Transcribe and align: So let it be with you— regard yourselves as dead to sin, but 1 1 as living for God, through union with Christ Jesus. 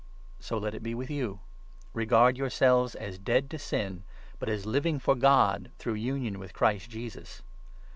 So 0.39 0.57
let 0.57 0.73
it 0.73 0.81
be 0.81 0.95
with 0.95 1.11
you— 1.11 1.41
regard 1.93 2.35
yourselves 2.35 2.95
as 2.95 3.19
dead 3.19 3.51
to 3.51 3.59
sin, 3.59 4.03
but 4.39 4.47
1 4.49 4.53
1 4.53 4.57
as 4.57 4.65
living 4.65 4.97
for 4.97 5.13
God, 5.13 5.69
through 5.77 5.93
union 5.93 6.39
with 6.39 6.55
Christ 6.55 6.89
Jesus. 6.89 7.43